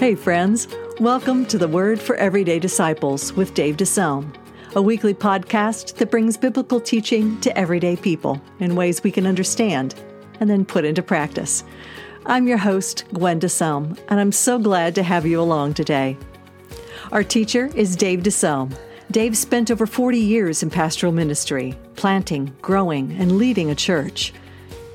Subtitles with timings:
[0.00, 0.66] Hey, friends.
[0.98, 4.34] Welcome to the Word for Everyday Disciples with Dave DeSelm,
[4.74, 9.94] a weekly podcast that brings biblical teaching to everyday people in ways we can understand
[10.40, 11.64] and then put into practice.
[12.24, 16.16] I'm your host, Gwen DeSelm, and I'm so glad to have you along today.
[17.12, 18.74] Our teacher is Dave DeSelm.
[19.10, 24.32] Dave spent over 40 years in pastoral ministry, planting, growing, and leading a church.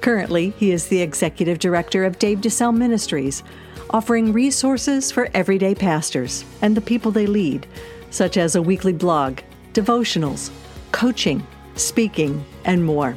[0.02, 3.44] Currently, he is the executive director of Dave DeSelm Ministries
[3.90, 7.66] offering resources for everyday pastors and the people they lead,
[8.10, 9.39] such as a weekly blog,
[9.74, 10.50] devotionals,
[10.92, 11.46] coaching,
[11.76, 13.16] speaking, and more.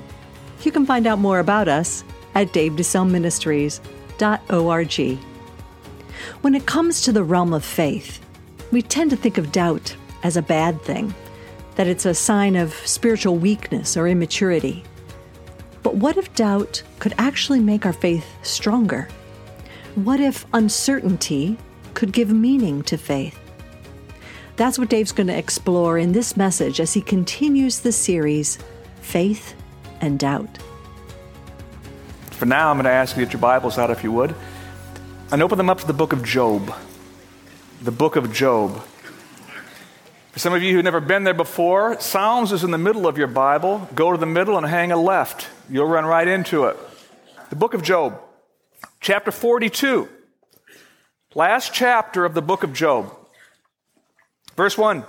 [0.62, 2.02] You can find out more about us
[2.34, 5.18] at davedeselmministries.org.
[6.40, 8.20] When it comes to the realm of faith,
[8.70, 11.14] we tend to think of doubt as a bad thing,
[11.76, 14.82] that it's a sign of spiritual weakness or immaturity.
[15.82, 19.08] But what if doubt could actually make our faith stronger?
[19.98, 21.58] What if uncertainty
[21.94, 23.36] could give meaning to faith?
[24.54, 28.60] That's what Dave's going to explore in this message as he continues the series,
[29.00, 29.56] Faith
[30.00, 30.58] and Doubt.
[32.30, 34.36] For now, I'm going to ask you to get your Bibles out if you would
[35.32, 36.72] and open them up to the book of Job.
[37.82, 38.80] The book of Job.
[40.30, 43.18] For some of you who've never been there before, Psalms is in the middle of
[43.18, 43.88] your Bible.
[43.96, 45.48] Go to the middle and hang a left.
[45.68, 46.76] You'll run right into it.
[47.50, 48.22] The book of Job
[49.00, 50.08] chapter 42,
[51.34, 53.14] last chapter of the book of Job.
[54.56, 55.04] Verse 1.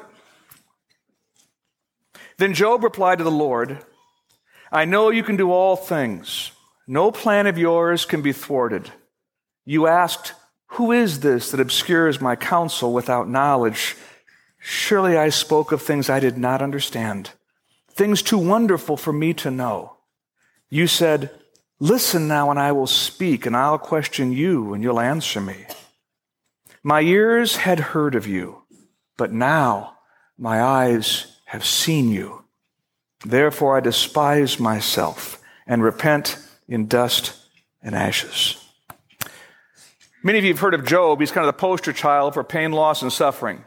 [2.37, 3.83] Then Job replied to the Lord,
[4.71, 6.51] I know you can do all things.
[6.87, 8.91] No plan of yours can be thwarted.
[9.65, 10.33] You asked,
[10.67, 13.95] Who is this that obscures my counsel without knowledge?
[14.59, 17.31] Surely I spoke of things I did not understand,
[17.91, 19.97] things too wonderful for me to know.
[20.69, 21.31] You said,
[21.79, 25.65] Listen now, and I will speak, and I'll question you, and you'll answer me.
[26.83, 28.63] My ears had heard of you,
[29.17, 29.97] but now
[30.37, 32.43] my eyes have seen you.
[33.25, 36.37] Therefore I despise myself and repent
[36.67, 37.33] in dust
[37.81, 38.57] and ashes.
[40.21, 41.21] Many of you have heard of Job.
[41.21, 43.63] He's kind of the poster child for pain, loss, and suffering.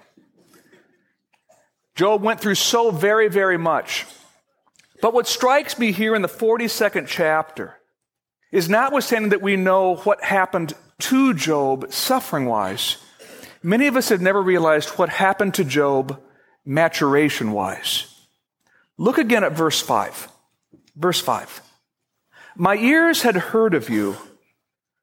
[1.94, 4.04] Job went through so very, very much.
[5.00, 7.76] But what strikes me here in the 42nd chapter
[8.52, 12.98] is notwithstanding that we know what happened to Job suffering wise,
[13.62, 16.22] many of us have never realized what happened to Job
[16.64, 18.06] maturation wise.
[18.98, 20.28] Look again at verse 5.
[20.94, 21.62] Verse 5.
[22.54, 24.16] My ears had heard of you,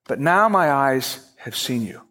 [0.07, 2.01] but now my eyes have seen you.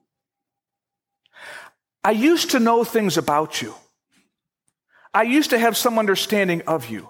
[2.02, 3.74] I used to know things about you.
[5.14, 7.08] I used to have some understanding of you.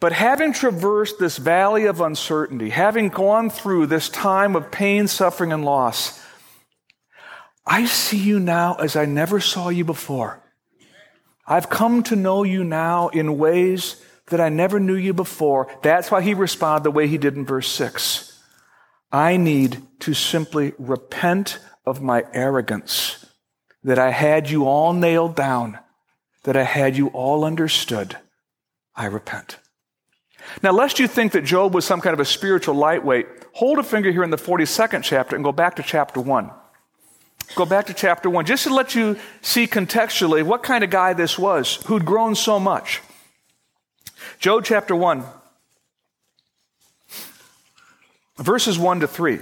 [0.00, 5.52] But having traversed this valley of uncertainty, having gone through this time of pain, suffering,
[5.52, 6.18] and loss,
[7.66, 10.42] I see you now as I never saw you before.
[11.46, 15.68] I've come to know you now in ways that I never knew you before.
[15.82, 18.40] That's why he responded the way he did in verse 6.
[19.12, 23.26] I need to simply repent of my arrogance,
[23.82, 25.78] that I had you all nailed down,
[26.44, 28.16] that I had you all understood.
[28.94, 29.58] I repent.
[30.62, 33.82] Now, lest you think that Job was some kind of a spiritual lightweight, hold a
[33.82, 36.50] finger here in the 42nd chapter and go back to chapter 1.
[37.54, 41.12] Go back to chapter 1, just to let you see contextually what kind of guy
[41.12, 43.00] this was who'd grown so much.
[44.38, 45.24] Job chapter 1,
[48.38, 49.40] verses 1 to 3.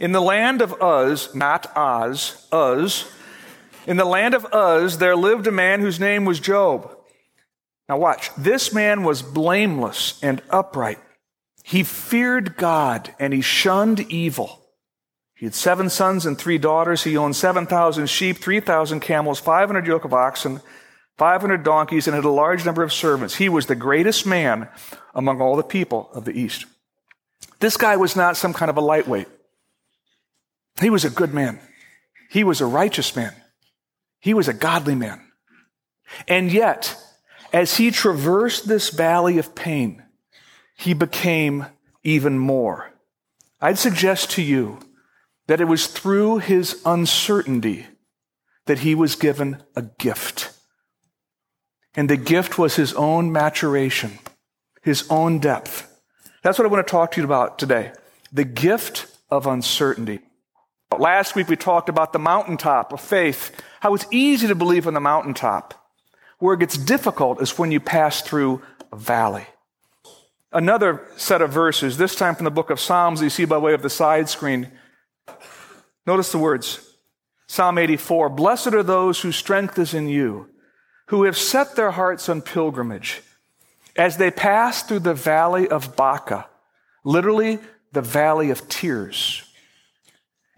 [0.00, 3.06] In the land of Uz, not Oz, Uz,
[3.86, 6.96] in the land of Uz, there lived a man whose name was Job.
[7.92, 8.30] Now, watch.
[8.38, 10.98] This man was blameless and upright.
[11.62, 14.62] He feared God and he shunned evil.
[15.34, 17.04] He had seven sons and three daughters.
[17.04, 20.62] He owned 7,000 sheep, 3,000 camels, 500 yoke of oxen,
[21.18, 23.34] 500 donkeys, and had a large number of servants.
[23.34, 24.70] He was the greatest man
[25.14, 26.64] among all the people of the East.
[27.60, 29.28] This guy was not some kind of a lightweight.
[30.80, 31.60] He was a good man.
[32.30, 33.34] He was a righteous man.
[34.18, 35.20] He was a godly man.
[36.26, 36.96] And yet,
[37.52, 40.02] as he traversed this valley of pain,
[40.76, 41.66] he became
[42.02, 42.92] even more.
[43.60, 44.78] I'd suggest to you
[45.46, 47.86] that it was through his uncertainty
[48.66, 50.52] that he was given a gift.
[51.94, 54.18] And the gift was his own maturation,
[54.82, 55.88] his own depth.
[56.42, 57.92] That's what I want to talk to you about today.
[58.32, 60.20] The gift of uncertainty.
[60.96, 63.50] Last week we talked about the mountaintop of faith,
[63.80, 65.81] how it's easy to believe on the mountaintop.
[66.42, 69.46] Where it gets difficult is when you pass through a valley.
[70.50, 73.74] Another set of verses, this time from the book of Psalms, you see by way
[73.74, 74.66] of the side screen.
[76.04, 76.96] Notice the words
[77.46, 80.50] Psalm 84 Blessed are those whose strength is in you,
[81.10, 83.22] who have set their hearts on pilgrimage.
[83.94, 86.48] As they pass through the valley of Baca,
[87.04, 87.60] literally
[87.92, 89.44] the valley of tears.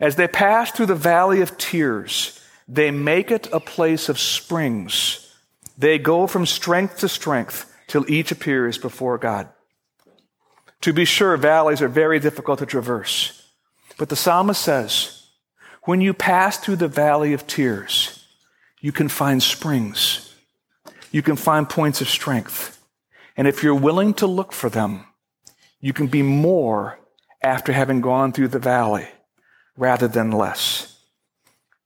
[0.00, 5.23] As they pass through the valley of tears, they make it a place of springs.
[5.76, 9.48] They go from strength to strength till each appears before God.
[10.82, 13.50] To be sure, valleys are very difficult to traverse.
[13.96, 15.26] But the psalmist says,
[15.84, 18.24] when you pass through the valley of tears,
[18.80, 20.34] you can find springs.
[21.10, 22.82] You can find points of strength.
[23.36, 25.06] And if you're willing to look for them,
[25.80, 26.98] you can be more
[27.42, 29.08] after having gone through the valley
[29.76, 30.98] rather than less.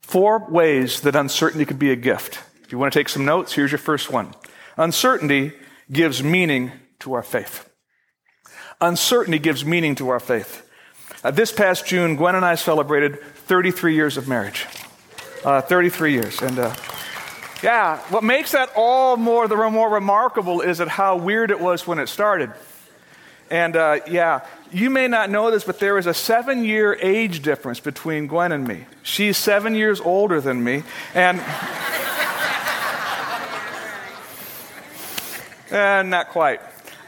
[0.01, 2.41] Four ways that uncertainty could be a gift.
[2.69, 4.35] If you want to take some notes, here's your first one.
[4.77, 5.53] Uncertainty
[5.91, 7.67] gives meaning to our faith.
[8.79, 10.69] Uncertainty gives meaning to our faith.
[11.25, 14.67] Uh, this past June, Gwen and I celebrated 33 years of marriage.
[15.43, 16.43] Uh, 33 years.
[16.43, 16.75] And uh,
[17.63, 21.87] yeah, what makes that all more the more remarkable is that how weird it was
[21.87, 22.53] when it started.
[23.51, 27.41] And uh, yeah, you may not know this, but there is a seven year age
[27.41, 28.85] difference between Gwen and me.
[29.03, 30.83] She's seven years older than me.
[31.15, 31.41] And.
[35.71, 36.61] And not quite.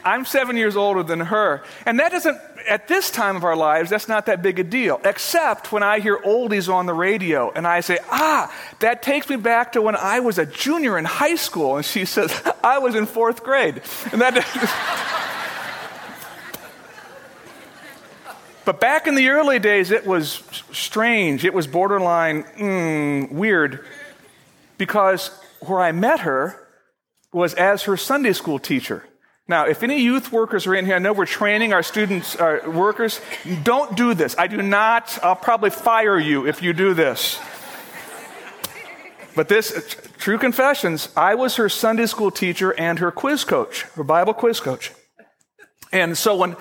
[0.03, 1.63] I'm seven years older than her.
[1.85, 4.99] And that doesn't at this time of our lives, that's not that big a deal,
[5.03, 9.35] except when I hear oldies on the radio and I say, ah, that takes me
[9.35, 11.77] back to when I was a junior in high school.
[11.77, 12.31] And she says,
[12.63, 13.81] I was in fourth grade.
[14.11, 14.35] And that.
[18.65, 21.45] but back in the early days, it was strange.
[21.45, 23.85] It was borderline mm, weird
[24.77, 25.29] because
[25.61, 26.57] where I met her
[27.31, 29.05] was as her Sunday school teacher.
[29.47, 32.69] Now, if any youth workers are in here, I know we're training our students, our
[32.69, 33.19] workers.
[33.63, 34.35] Don't do this.
[34.37, 37.39] I do not, I'll probably fire you if you do this.
[39.35, 44.03] But this, true confessions, I was her Sunday school teacher and her quiz coach, her
[44.03, 44.91] Bible quiz coach.
[45.91, 46.55] And so when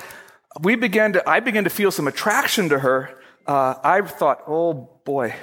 [0.61, 5.01] we began to, I began to feel some attraction to her, uh, I thought, oh
[5.05, 5.35] boy,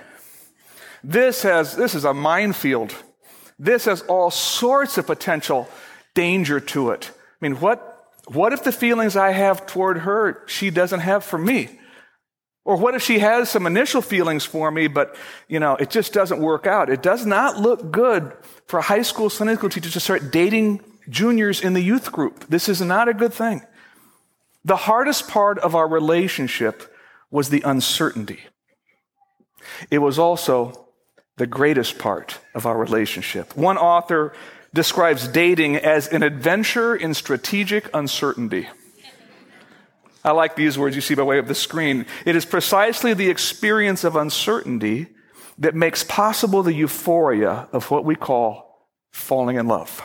[1.03, 2.93] this has, this is a minefield.
[3.59, 5.69] This has all sorts of potential
[6.13, 7.11] danger to it.
[7.13, 11.37] I mean, what, what if the feelings I have toward her she doesn't have for
[11.37, 11.79] me?
[12.65, 15.15] Or what if she has some initial feelings for me, but,
[15.47, 16.89] you know, it just doesn't work out?
[16.89, 18.33] It does not look good
[18.65, 22.45] for a high school Sunday school teachers to start dating juniors in the youth group.
[22.49, 23.61] This is not a good thing.
[24.65, 26.93] The hardest part of our relationship
[27.31, 28.39] was the uncertainty.
[29.89, 30.86] It was also
[31.37, 33.55] the greatest part of our relationship.
[33.55, 34.33] One author
[34.73, 38.67] describes dating as an adventure in strategic uncertainty.
[40.23, 42.05] I like these words you see by way of the screen.
[42.25, 45.07] It is precisely the experience of uncertainty
[45.57, 50.01] that makes possible the euphoria of what we call falling in love.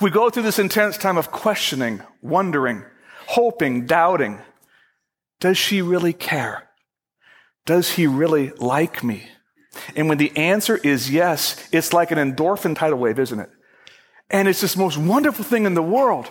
[0.00, 2.84] We go through this intense time of questioning, wondering,
[3.26, 4.40] hoping, doubting.
[5.40, 6.68] Does she really care?
[7.64, 9.28] Does he really like me?
[9.94, 13.50] And when the answer is yes, it's like an endorphin tidal wave, isn't it?
[14.30, 16.30] And it's this most wonderful thing in the world.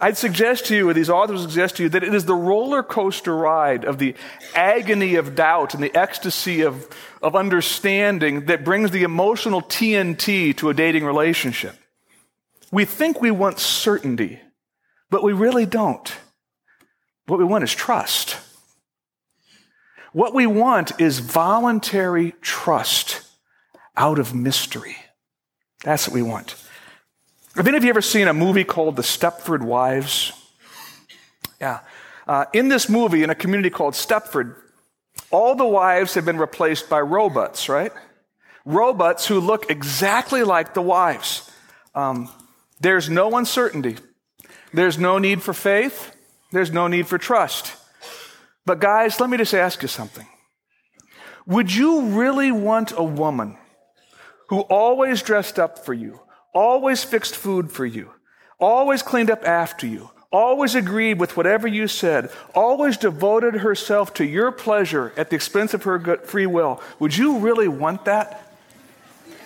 [0.00, 2.82] I'd suggest to you, or these authors suggest to you, that it is the roller
[2.82, 4.14] coaster ride of the
[4.54, 6.88] agony of doubt and the ecstasy of,
[7.22, 11.76] of understanding that brings the emotional TNT to a dating relationship.
[12.70, 14.40] We think we want certainty,
[15.10, 16.10] but we really don't.
[17.26, 18.36] What we want is trust.
[20.14, 23.22] What we want is voluntary trust
[23.96, 24.96] out of mystery.
[25.82, 26.54] That's what we want.
[27.56, 30.32] Have any of you ever seen a movie called The Stepford Wives?
[31.60, 31.80] Yeah.
[32.28, 34.54] Uh, in this movie, in a community called Stepford,
[35.32, 37.90] all the wives have been replaced by robots, right?
[38.64, 41.50] Robots who look exactly like the wives.
[41.92, 42.30] Um,
[42.78, 43.96] there's no uncertainty.
[44.72, 46.14] There's no need for faith.
[46.52, 47.72] There's no need for trust.
[48.66, 50.26] But, guys, let me just ask you something.
[51.46, 53.58] Would you really want a woman
[54.48, 56.20] who always dressed up for you,
[56.54, 58.10] always fixed food for you,
[58.58, 64.24] always cleaned up after you, always agreed with whatever you said, always devoted herself to
[64.24, 66.80] your pleasure at the expense of her free will?
[66.98, 68.40] Would you really want that?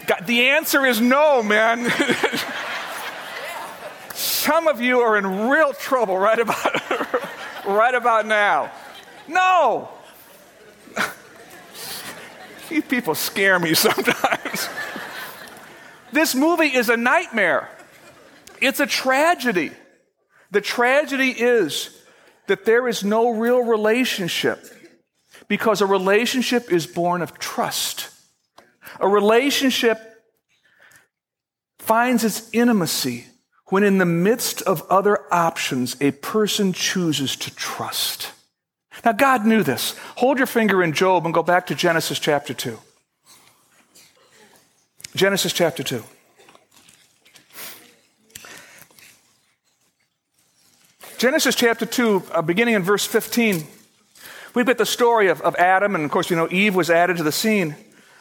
[0.06, 1.90] God, the answer is no, man.
[4.14, 6.90] Some of you are in real trouble right about,
[7.66, 8.70] right about now.
[9.28, 9.88] No.
[12.70, 14.68] you people scare me sometimes.
[16.12, 17.68] this movie is a nightmare.
[18.60, 19.72] It's a tragedy.
[20.50, 21.94] The tragedy is
[22.46, 24.58] that there is no real relationship
[25.46, 28.10] Because a relationship is born of trust.
[29.00, 29.98] A relationship
[31.78, 33.26] finds its intimacy
[33.66, 38.32] when, in the midst of other options, a person chooses to trust.
[39.04, 39.96] Now, God knew this.
[40.16, 42.78] Hold your finger in Job and go back to Genesis chapter 2.
[45.14, 46.02] Genesis chapter 2.
[51.18, 53.66] Genesis chapter 2, uh, beginning in verse 15,
[54.54, 57.16] we've got the story of, of Adam, and of course, you know, Eve was added
[57.16, 57.74] to the scene.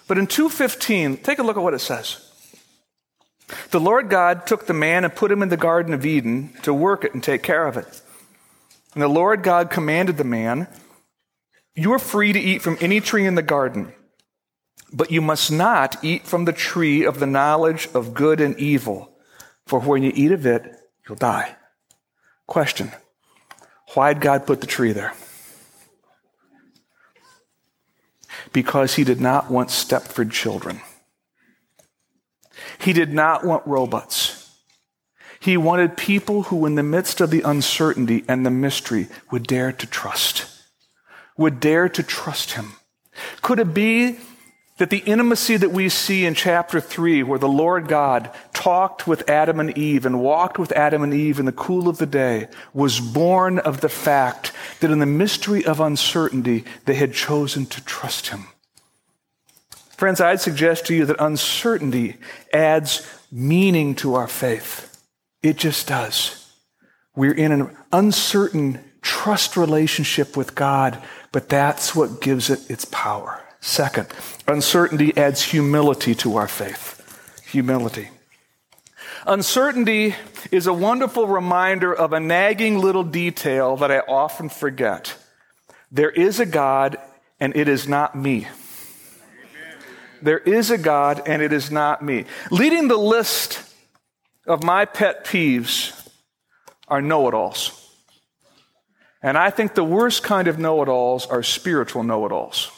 [0.07, 2.23] But in 2.15, take a look at what it says.
[3.69, 6.73] The Lord God took the man and put him in the Garden of Eden to
[6.73, 8.01] work it and take care of it.
[8.93, 10.67] And the Lord God commanded the man,
[11.75, 13.93] You are free to eat from any tree in the garden,
[14.91, 19.11] but you must not eat from the tree of the knowledge of good and evil,
[19.65, 20.63] for when you eat of it,
[21.07, 21.55] you'll die.
[22.47, 22.91] Question
[23.93, 25.13] Why did God put the tree there?
[28.53, 30.81] Because he did not want Stepford children.
[32.79, 34.36] He did not want robots.
[35.39, 39.71] He wanted people who, in the midst of the uncertainty and the mystery, would dare
[39.71, 40.45] to trust,
[41.37, 42.73] would dare to trust him.
[43.41, 44.19] Could it be
[44.77, 49.27] that the intimacy that we see in chapter 3, where the Lord God talked with
[49.29, 52.47] Adam and Eve and walked with Adam and Eve in the cool of the day,
[52.73, 57.83] was born of the fact that in the mystery of uncertainty, they had chosen to
[57.85, 58.47] trust Him.
[59.97, 62.17] Friends, I'd suggest to you that uncertainty
[62.53, 63.01] adds
[63.31, 64.86] meaning to our faith.
[65.47, 66.45] It just does.
[67.15, 71.01] We're in an uncertain trust relationship with God,
[71.31, 73.41] but that's what gives it its power.
[73.61, 74.09] Second,
[74.45, 77.41] uncertainty adds humility to our faith.
[77.49, 78.09] Humility.
[79.25, 80.15] Uncertainty
[80.51, 85.15] is a wonderful reminder of a nagging little detail that I often forget.
[85.93, 86.97] There is a God,
[87.39, 88.49] and it is not me.
[90.21, 92.25] There is a God, and it is not me.
[92.51, 93.63] Leading the list
[94.47, 96.09] of my pet peeves
[96.87, 97.83] are know it alls.
[99.21, 102.71] And I think the worst kind of know it alls are spiritual know it alls.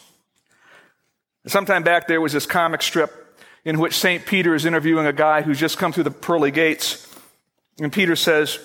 [1.48, 4.26] Sometime back, there was this comic strip in which St.
[4.26, 7.06] Peter is interviewing a guy who's just come through the pearly gates.
[7.80, 8.60] And Peter says,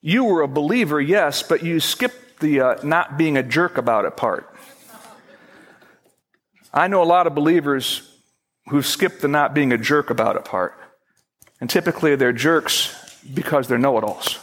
[0.00, 4.04] You were a believer, yes, but you skipped the uh, not being a jerk about
[4.04, 4.52] it part.
[6.72, 8.10] I know a lot of believers
[8.68, 10.78] who've skipped the not being a jerk about it part.
[11.60, 12.94] And typically they're jerks
[13.32, 14.38] because they're know it alls.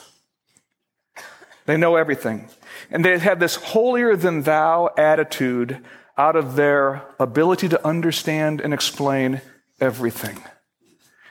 [1.66, 2.50] They know everything.
[2.92, 5.80] And they have this holier than thou attitude
[6.18, 9.42] out of their ability to understand and explain
[9.80, 10.44] everything.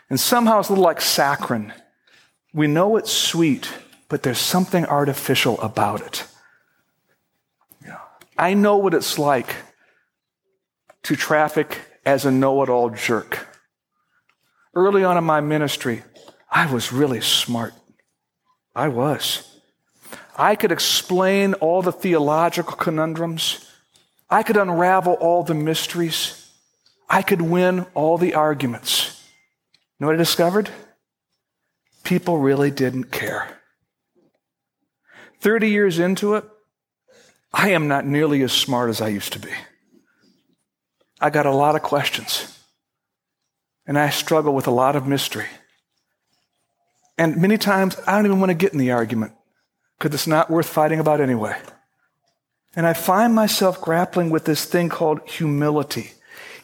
[0.09, 1.73] And somehow it's a little like saccharin.
[2.53, 3.73] We know it's sweet,
[4.09, 6.27] but there's something artificial about it.
[8.37, 9.55] I know what it's like
[11.05, 13.47] to traffic as a know it all jerk.
[14.75, 16.03] Early on in my ministry,
[16.51, 17.75] I was really smart.
[18.75, 19.49] I was.
[20.37, 23.69] I could explain all the theological conundrums.
[24.31, 26.51] I could unravel all the mysteries.
[27.09, 29.23] I could win all the arguments.
[29.75, 30.71] You know what I discovered?
[32.03, 33.59] People really didn't care.
[35.41, 36.45] 30 years into it,
[37.53, 39.51] I am not nearly as smart as I used to be.
[41.21, 42.59] I got a lot of questions.
[43.87, 45.47] And I struggle with a lot of mystery.
[47.19, 49.33] And many times, I don't even want to get in the argument
[49.99, 51.57] because it's not worth fighting about anyway.
[52.75, 56.13] And I find myself grappling with this thing called humility.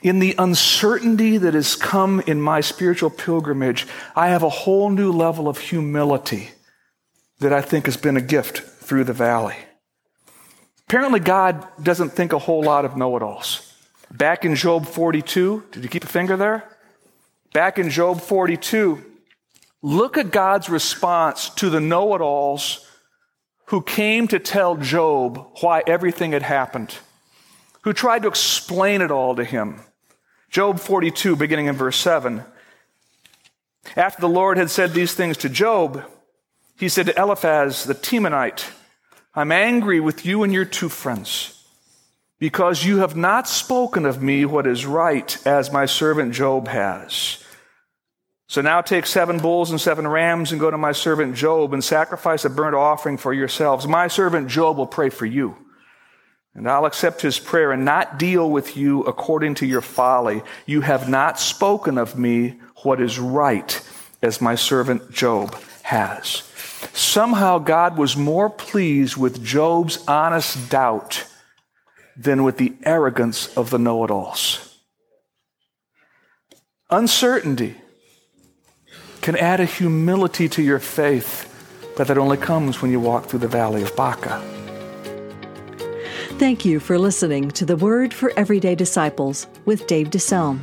[0.00, 5.12] In the uncertainty that has come in my spiritual pilgrimage, I have a whole new
[5.12, 6.50] level of humility
[7.40, 9.56] that I think has been a gift through the valley.
[10.88, 13.74] Apparently, God doesn't think a whole lot of know it alls.
[14.10, 16.77] Back in Job 42, did you keep a finger there?
[17.52, 19.04] Back in Job 42,
[19.82, 22.86] look at God's response to the know it alls
[23.66, 26.96] who came to tell Job why everything had happened,
[27.82, 29.80] who tried to explain it all to him.
[30.50, 32.42] Job 42, beginning in verse 7.
[33.96, 36.04] After the Lord had said these things to Job,
[36.78, 38.70] he said to Eliphaz the Temanite,
[39.34, 41.57] I'm angry with you and your two friends
[42.38, 47.42] because you have not spoken of me what is right, as my servant Job has.
[48.46, 51.84] So now take seven bulls and seven rams and go to my servant Job and
[51.84, 53.86] sacrifice a burnt offering for yourselves.
[53.86, 55.56] My servant Job will pray for you.
[56.54, 60.42] And I'll accept his prayer and not deal with you according to your folly.
[60.64, 63.80] You have not spoken of me what is right,
[64.22, 66.42] as my servant Job has.
[66.94, 71.27] Somehow God was more pleased with Job's honest doubt
[72.18, 74.76] than with the arrogance of the know it alls.
[76.90, 77.76] Uncertainty
[79.22, 81.44] can add a humility to your faith,
[81.96, 84.42] but that only comes when you walk through the valley of Baca.
[86.38, 90.60] Thank you for listening to the Word for Everyday Disciples with Dave DeSelm.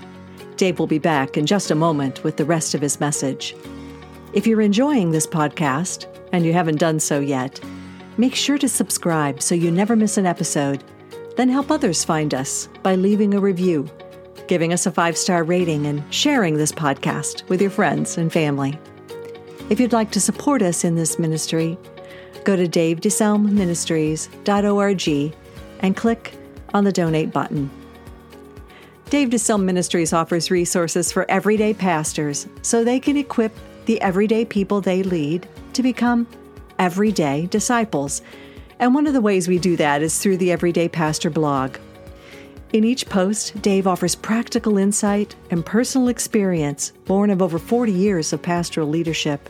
[0.58, 3.56] Dave will be back in just a moment with the rest of his message.
[4.34, 7.62] If you're enjoying this podcast, and you haven't done so yet,
[8.18, 10.84] make sure to subscribe so you never miss an episode.
[11.36, 13.88] Then help others find us by leaving a review,
[14.48, 18.80] giving us a five star rating, and sharing this podcast with your friends and family.
[19.70, 21.78] If you'd like to support us in this ministry,
[22.44, 25.36] go to davedeselmministries.org
[25.80, 26.34] and click
[26.74, 27.70] on the donate button.
[29.10, 34.82] Dave DeSelm Ministries offers resources for everyday pastors so they can equip the everyday people
[34.82, 36.28] they lead to become
[36.80, 38.22] everyday disciples.
[38.80, 41.78] And one of the ways we do that is through the Everyday Pastor blog.
[42.74, 48.34] In each post, Dave offers practical insight and personal experience born of over 40 years
[48.34, 49.50] of pastoral leadership.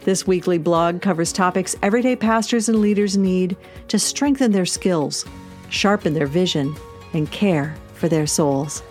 [0.00, 3.56] This weekly blog covers topics everyday pastors and leaders need
[3.88, 5.24] to strengthen their skills,
[5.70, 6.76] sharpen their vision,
[7.14, 8.82] and care for their souls.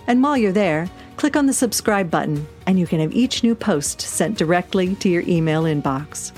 [0.07, 3.55] And while you're there, click on the subscribe button and you can have each new
[3.55, 6.33] post sent directly to your email inbox.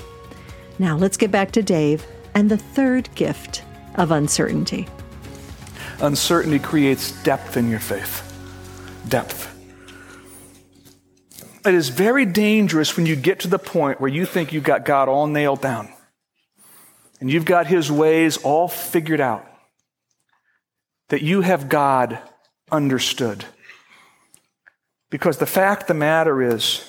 [0.79, 2.05] Now let's get back to Dave
[2.35, 3.63] and the third gift
[3.95, 4.87] of uncertainty.
[6.01, 8.23] Uncertainty creates depth in your faith.
[9.07, 9.53] Depth.
[11.65, 14.85] It is very dangerous when you get to the point where you think you've got
[14.85, 15.89] God all nailed down
[17.19, 19.45] and you've got his ways all figured out,
[21.09, 22.19] that you have God
[22.71, 23.45] understood.
[25.09, 26.83] Because the fact of the matter is,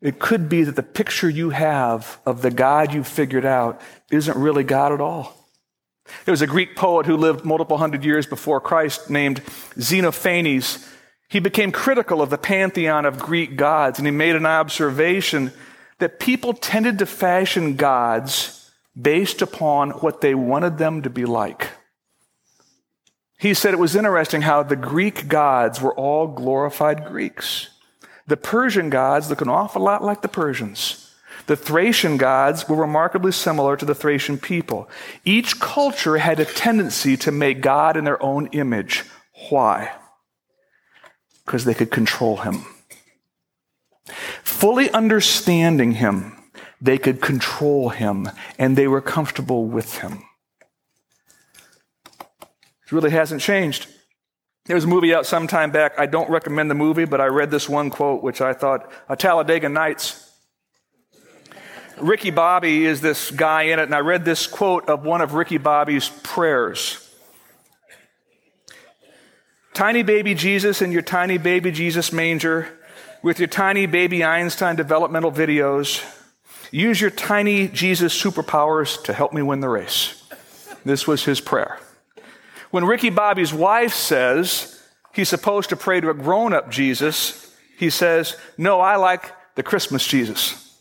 [0.00, 3.80] it could be that the picture you have of the God you've figured out
[4.10, 5.34] isn't really God at all.
[6.24, 9.42] There was a Greek poet who lived multiple hundred years before Christ named
[9.76, 10.88] Xenophanes.
[11.28, 15.52] He became critical of the pantheon of Greek gods and he made an observation
[15.98, 18.70] that people tended to fashion gods
[19.00, 21.68] based upon what they wanted them to be like.
[23.38, 27.68] He said it was interesting how the Greek gods were all glorified Greeks.
[28.26, 31.14] The Persian gods look an awful lot like the Persians.
[31.46, 34.90] The Thracian gods were remarkably similar to the Thracian people.
[35.24, 39.04] Each culture had a tendency to make God in their own image.
[39.48, 39.92] Why?
[41.46, 42.66] Because they could control him.
[44.42, 46.36] Fully understanding him,
[46.80, 50.24] they could control him, and they were comfortable with him.
[52.88, 53.86] It really hasn't changed.
[54.64, 55.98] There was a movie out some time back.
[55.98, 59.14] I don't recommend the movie, but I read this one quote, which I thought, a
[59.14, 60.30] Talladega Nights.
[61.98, 65.34] Ricky Bobby is this guy in it, and I read this quote of one of
[65.34, 67.04] Ricky Bobby's prayers.
[69.74, 72.68] Tiny baby Jesus in your tiny baby Jesus manger,
[73.22, 76.02] with your tiny baby Einstein developmental videos,
[76.70, 80.24] use your tiny Jesus superpowers to help me win the race.
[80.86, 81.78] This was his prayer.
[82.70, 84.80] When Ricky Bobby's wife says
[85.12, 89.62] he's supposed to pray to a grown up Jesus, he says, No, I like the
[89.62, 90.78] Christmas Jesus.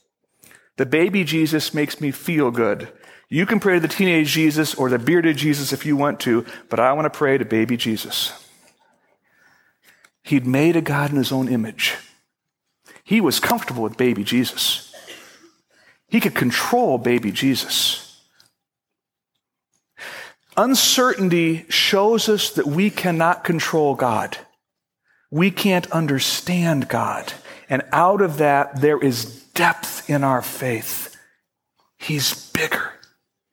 [0.77, 2.91] The baby Jesus makes me feel good.
[3.29, 6.45] You can pray to the teenage Jesus or the bearded Jesus if you want to,
[6.69, 8.31] but I want to pray to baby Jesus.
[10.23, 11.95] He'd made a God in his own image.
[13.03, 14.93] He was comfortable with baby Jesus.
[16.09, 18.06] He could control baby Jesus.
[20.57, 24.39] Uncertainty shows us that we cannot control God.
[25.29, 27.31] We can't understand God.
[27.69, 31.15] And out of that, there is depth in our faith.
[31.99, 32.93] He's bigger.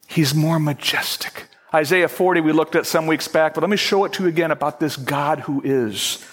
[0.06, 1.46] He's more majestic.
[1.74, 4.28] Isaiah 40, we looked at some weeks back, but let me show it to you
[4.30, 6.24] again about this God who is.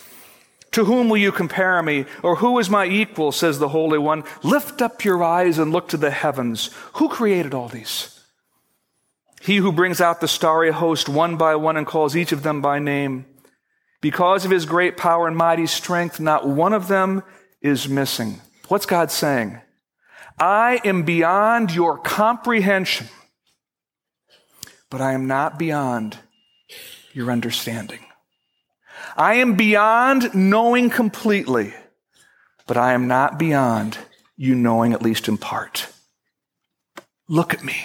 [0.71, 2.05] To whom will you compare me?
[2.23, 4.23] Or who is my equal, says the Holy One?
[4.41, 6.69] Lift up your eyes and look to the heavens.
[6.93, 8.20] Who created all these?
[9.41, 12.61] He who brings out the starry host one by one and calls each of them
[12.61, 13.25] by name.
[13.99, 17.23] Because of his great power and mighty strength, not one of them
[17.61, 18.39] is missing.
[18.67, 19.59] What's God saying?
[20.39, 23.07] I am beyond your comprehension,
[24.89, 26.17] but I am not beyond
[27.13, 27.99] your understanding.
[29.17, 31.73] I am beyond knowing completely,
[32.67, 33.97] but I am not beyond
[34.37, 35.87] you knowing at least in part.
[37.27, 37.75] Look at me.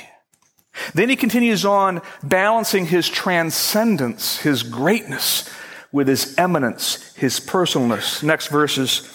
[0.96, 5.46] Then he continues on balancing his transcendence, his greatness,
[5.92, 8.22] with his immanence, his personalness.
[8.22, 9.12] Next verses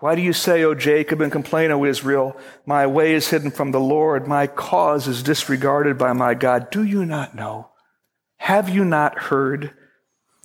[0.00, 3.70] Why do you say, O Jacob, and complain, O Israel, my way is hidden from
[3.70, 6.70] the Lord, my cause is disregarded by my God?
[6.70, 7.70] Do you not know?
[8.36, 9.70] Have you not heard?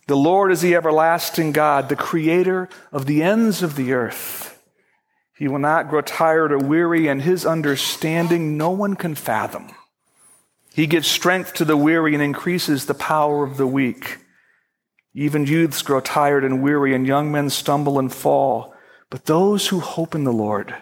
[0.07, 4.57] The Lord is the everlasting God, the creator of the ends of the earth.
[5.35, 9.75] He will not grow tired or weary, and his understanding no one can fathom.
[10.73, 14.19] He gives strength to the weary and increases the power of the weak.
[15.13, 18.73] Even youths grow tired and weary, and young men stumble and fall.
[19.09, 20.73] But those who hope in the Lord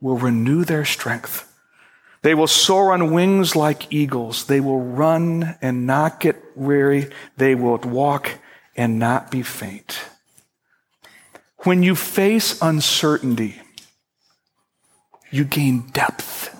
[0.00, 1.50] will renew their strength.
[2.22, 4.46] They will soar on wings like eagles.
[4.46, 7.10] They will run and not get weary.
[7.36, 8.38] They will walk
[8.76, 10.00] and not be faint.
[11.58, 13.60] When you face uncertainty,
[15.30, 16.54] you gain depth.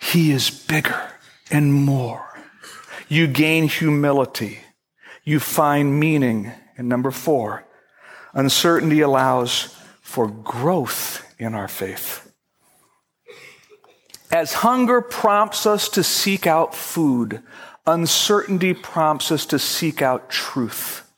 [0.00, 1.10] He is bigger
[1.50, 2.38] and more.
[3.08, 4.60] You gain humility.
[5.24, 6.52] You find meaning.
[6.76, 7.64] And number four,
[8.34, 12.22] uncertainty allows for growth in our faith.
[14.30, 17.42] As hunger prompts us to seek out food,
[17.86, 21.08] uncertainty prompts us to seek out truth.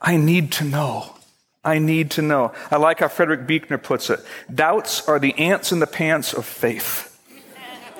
[0.00, 1.16] I need to know.
[1.64, 2.52] I need to know.
[2.70, 4.20] I like how Frederick Buechner puts it.
[4.52, 7.09] Doubts are the ants in the pants of faith.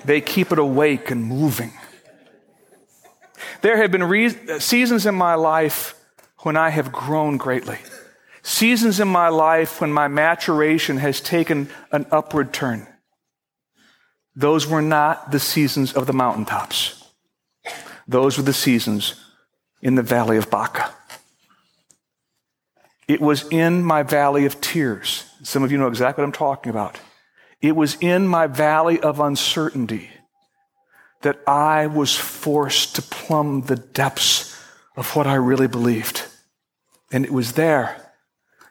[0.05, 1.73] They keep it awake and moving.
[3.63, 5.95] There have been re- seasons in my life
[6.39, 7.79] when I have grown greatly.
[8.43, 12.87] Seasons in my life when my maturation has taken an upward turn.
[14.35, 17.05] Those were not the seasons of the mountaintops.
[18.09, 19.15] Those were the seasons
[19.83, 20.95] in the valley of Baca.
[23.07, 25.25] It was in my valley of tears.
[25.43, 26.99] Some of you know exactly what I'm talking about.
[27.61, 30.11] It was in my valley of uncertainty
[31.23, 34.57] that I was forced to plumb the depths
[34.97, 36.25] of what I really believed.
[37.13, 38.13] And it was there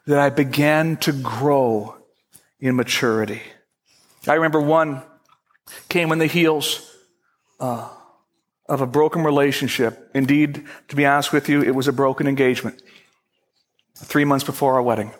[0.07, 1.95] that I began to grow
[2.59, 3.41] in maturity.
[4.27, 5.03] I remember one
[5.87, 6.95] came in the heels
[7.59, 7.89] uh,
[8.67, 10.09] of a broken relationship.
[10.15, 12.81] Indeed, to be honest with you, it was a broken engagement
[13.95, 15.11] three months before our wedding.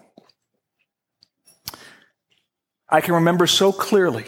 [2.91, 4.25] I can remember so clearly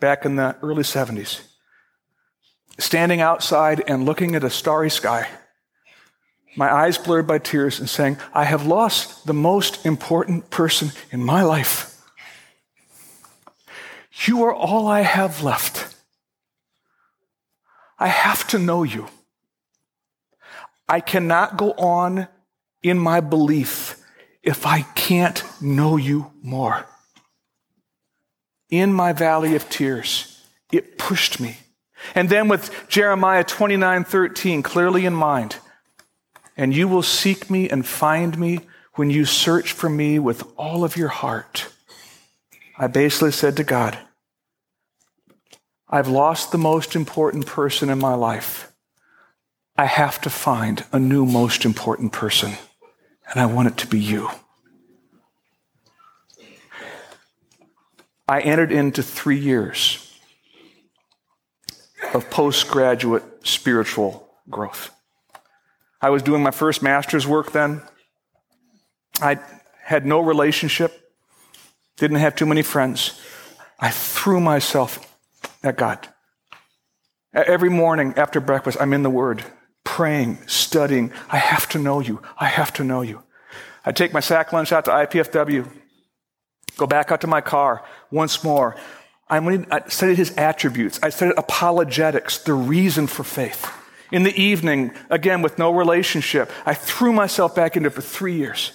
[0.00, 1.42] back in the early 70s
[2.78, 5.28] standing outside and looking at a starry sky,
[6.56, 11.22] my eyes blurred by tears, and saying, I have lost the most important person in
[11.22, 11.90] my life.
[14.26, 15.94] You are all I have left.
[17.98, 19.08] I have to know you.
[20.88, 22.28] I cannot go on
[22.82, 24.00] in my belief
[24.42, 26.86] if I can't know you more
[28.78, 30.40] in my valley of tears.
[30.72, 31.58] It pushed me.
[32.14, 35.56] And then with Jeremiah 29 13 clearly in mind,
[36.56, 38.60] and you will seek me and find me
[38.94, 41.68] when you search for me with all of your heart.
[42.78, 43.98] I basically said to God,
[45.88, 48.72] I've lost the most important person in my life.
[49.76, 52.52] I have to find a new most important person,
[53.30, 54.28] and I want it to be you.
[58.26, 60.00] I entered into three years
[62.14, 64.90] of postgraduate spiritual growth.
[66.00, 67.82] I was doing my first master's work then.
[69.20, 69.38] I
[69.82, 71.12] had no relationship,
[71.96, 73.20] didn't have too many friends.
[73.78, 75.16] I threw myself
[75.62, 76.08] at God.
[77.32, 79.44] Every morning after breakfast, I'm in the Word,
[79.82, 81.12] praying, studying.
[81.28, 82.22] I have to know you.
[82.38, 83.22] I have to know you.
[83.84, 85.68] I take my sack lunch out to IPFW,
[86.76, 88.76] go back out to my car once more.
[89.28, 91.00] I studied his attributes.
[91.02, 93.70] I studied apologetics, the reason for faith.
[94.12, 98.36] In the evening, again, with no relationship, I threw myself back into it for three
[98.36, 98.72] years.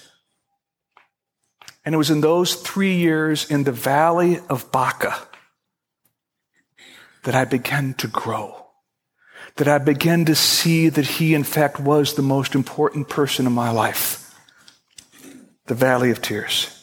[1.84, 5.16] And it was in those three years in the valley of Baca
[7.24, 8.66] that I began to grow,
[9.56, 13.52] that I began to see that he, in fact, was the most important person in
[13.52, 14.26] my life
[15.66, 16.79] the valley of tears.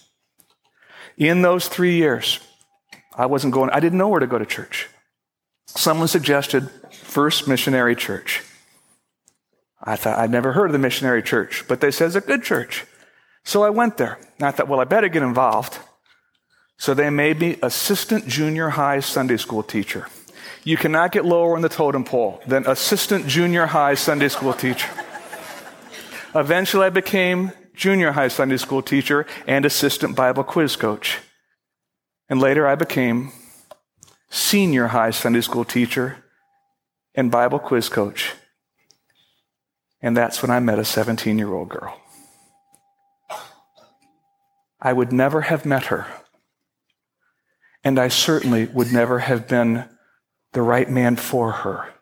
[1.17, 2.39] In those three years,
[3.15, 4.87] I wasn't going, I didn't know where to go to church.
[5.65, 8.43] Someone suggested First Missionary Church.
[9.83, 12.43] I thought, I'd never heard of the missionary church, but they said it's a good
[12.43, 12.85] church.
[13.43, 14.19] So I went there.
[14.37, 15.79] And I thought, well, I better get involved.
[16.77, 20.07] So they made me assistant junior high Sunday school teacher.
[20.63, 24.89] You cannot get lower in the totem pole than assistant junior high Sunday school teacher.
[26.35, 31.19] Eventually, I became junior high Sunday school teacher and assistant Bible quiz coach.
[32.27, 33.31] And later I became
[34.29, 36.25] senior high Sunday school teacher
[37.15, 38.33] and Bible quiz coach.
[40.01, 42.01] And that's when I met a 17 year old girl.
[44.81, 46.07] I would never have met her.
[47.83, 49.85] And I certainly would never have been
[50.53, 51.93] the right man for her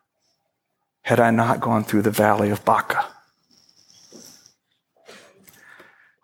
[1.03, 3.14] had I not gone through the valley of Baca.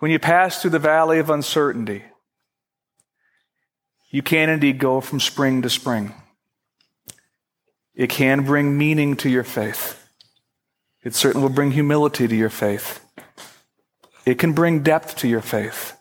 [0.02, 2.02] When you pass through the valley of uncertainty,
[4.10, 6.16] you can indeed go from spring to spring.
[7.94, 10.04] It can bring meaning to your faith.
[11.04, 13.06] It certainly will bring humility to your faith.
[14.26, 15.96] It can bring depth to your faith.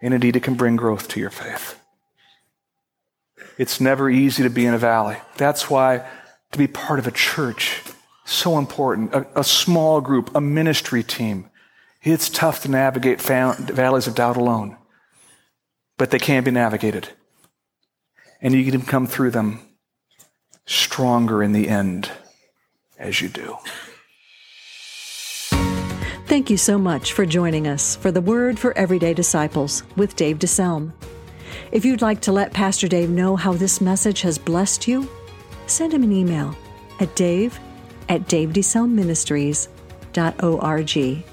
[0.00, 1.76] And indeed, it can bring growth to your faith.
[3.58, 5.16] It's never easy to be in a valley.
[5.36, 6.06] That's why
[6.52, 7.82] to be part of a church
[8.24, 9.12] so important.
[9.12, 11.50] A, a small group, a ministry team.
[12.02, 14.76] It's tough to navigate valleys of doubt alone,
[15.96, 17.10] but they can be navigated.
[18.40, 19.60] And you can come through them
[20.64, 22.10] stronger in the end
[22.98, 23.56] as you do.
[26.26, 30.38] Thank you so much for joining us for the Word for Everyday Disciples with Dave
[30.38, 30.92] DeSelm.
[31.72, 35.08] If you'd like to let Pastor Dave know how this message has blessed you,
[35.66, 36.54] send him an email
[37.00, 37.58] at dave
[38.08, 41.24] at davedeselmministries.org.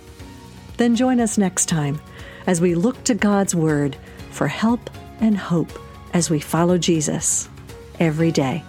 [0.77, 1.99] Then join us next time
[2.47, 3.95] as we look to God's Word
[4.31, 5.71] for help and hope
[6.13, 7.49] as we follow Jesus
[7.99, 8.63] every day.